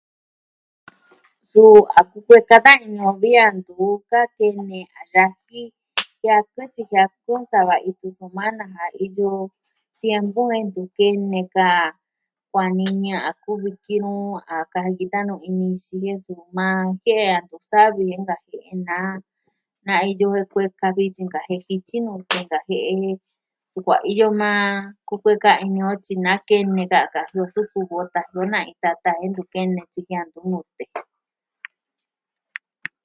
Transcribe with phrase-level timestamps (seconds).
[1.49, 3.75] Suu a kukueka da ini o vi a ntu
[4.09, 5.61] ka kene a yaji
[6.19, 8.85] kuaa ka tyi jiaa kɨɨn sava itu semana ja.
[9.05, 9.31] Iyo
[9.99, 11.67] tiempu a ntu kene ka...
[12.53, 16.79] ka niñɨ a kuvi kinoo a kaji ki tan iin kini a suu maa.
[17.03, 18.97] Jen a ntu savi nkajie'e na.
[19.85, 23.11] Na iyo de kueka vi sinkajie'e jityi a ntia'an nkajie'e.
[23.71, 24.69] Sukuan iyo maa
[25.07, 29.11] kukueka ini o tyi na kene ka kaji o sukun vo tan iyo na tata
[29.29, 30.85] ntu kene tyi ntia'an tuun nute.